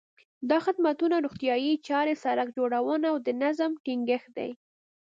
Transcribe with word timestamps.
دا 0.49 0.57
خدمتونه 0.65 1.15
روغتیايي 1.25 1.73
چارې، 1.87 2.13
سړک 2.23 2.47
جوړونه 2.57 3.07
او 3.13 3.17
د 3.25 3.29
نظم 3.43 3.71
ټینګښت 3.83 4.29
دي. 4.37 4.51